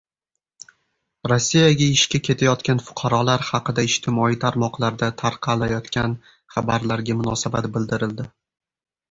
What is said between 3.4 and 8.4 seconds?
haqida ijtimoiy tarmoqlarda tarqalayotgan xabarlarga munosabat bildirildi